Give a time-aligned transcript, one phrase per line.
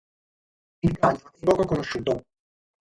[0.81, 2.23] Il cranio è poco conosciuto.